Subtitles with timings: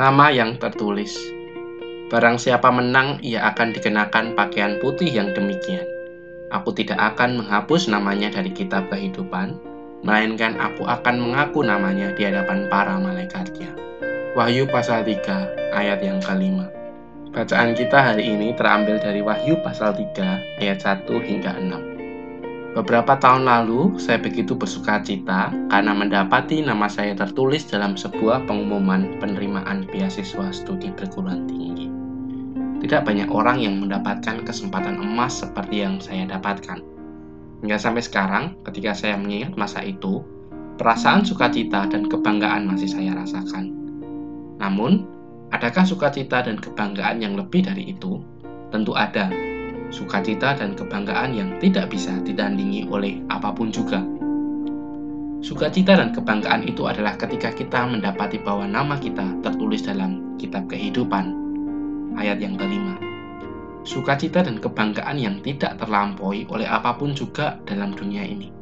[0.00, 1.12] Nama yang tertulis.
[2.08, 5.84] Barang siapa menang, ia akan dikenakan pakaian putih yang demikian.
[6.48, 9.60] Aku tidak akan menghapus namanya dari kitab kehidupan,
[10.00, 13.76] melainkan aku akan mengaku namanya di hadapan para malaikatnya.
[14.32, 16.72] Wahyu pasal 3 ayat yang kelima.
[17.36, 21.99] Bacaan kita hari ini terambil dari Wahyu pasal 3 ayat 1 hingga 6.
[22.70, 29.18] Beberapa tahun lalu, saya begitu bersuka cita karena mendapati nama saya tertulis dalam sebuah pengumuman
[29.18, 31.90] penerimaan beasiswa studi perguruan tinggi.
[32.80, 36.78] Tidak banyak orang yang mendapatkan kesempatan emas seperti yang saya dapatkan.
[37.60, 40.22] Hingga sampai sekarang, ketika saya mengingat masa itu,
[40.78, 43.68] perasaan sukacita dan kebanggaan masih saya rasakan.
[44.62, 45.04] Namun,
[45.50, 48.22] Adakah sukacita dan kebanggaan yang lebih dari itu?
[48.70, 49.49] Tentu ada.
[49.90, 53.98] Sukacita dan kebanggaan yang tidak bisa ditandingi oleh apa pun juga.
[55.42, 61.34] Sukacita dan kebanggaan itu adalah ketika kita mendapati bahwa nama kita tertulis dalam kitab kehidupan.
[62.14, 63.00] Ayat yang kelima.
[63.82, 68.52] Sukacita dan kebanggaan yang tidak terlampaui oleh apa pun juga dalam dunia ini.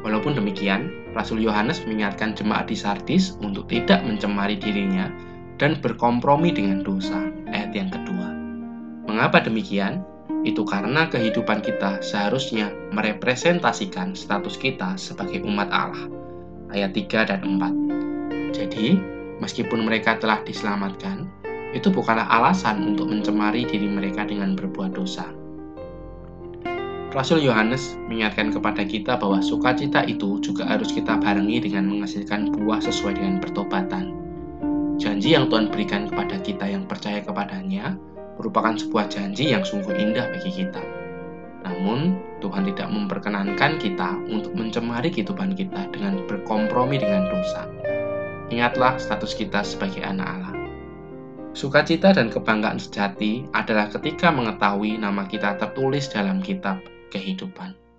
[0.00, 5.12] Walaupun demikian, Rasul Yohanes mengingatkan jemaat di Sardis untuk tidak mencemari dirinya
[5.60, 7.28] dan berkompromi dengan dosa.
[7.52, 8.32] Ayat yang kedua.
[9.04, 10.00] Mengapa demikian?
[10.40, 16.08] Itu karena kehidupan kita seharusnya merepresentasikan status kita sebagai umat Allah.
[16.72, 18.56] Ayat 3 dan 4.
[18.56, 18.96] Jadi,
[19.42, 21.28] meskipun mereka telah diselamatkan,
[21.76, 25.28] itu bukanlah alasan untuk mencemari diri mereka dengan berbuat dosa.
[27.10, 32.78] Rasul Yohanes mengingatkan kepada kita bahwa sukacita itu juga harus kita barengi dengan menghasilkan buah
[32.78, 34.14] sesuai dengan pertobatan.
[34.94, 37.98] Janji yang Tuhan berikan kepada kita yang percaya kepadanya
[38.40, 40.80] merupakan sebuah janji yang sungguh indah bagi kita.
[41.60, 47.68] Namun, Tuhan tidak memperkenankan kita untuk mencemari kehidupan kita dengan berkompromi dengan dosa.
[48.48, 50.54] Ingatlah status kita sebagai anak Allah.
[51.52, 56.80] Sukacita dan kebanggaan sejati adalah ketika mengetahui nama kita tertulis dalam kitab
[57.12, 57.89] kehidupan.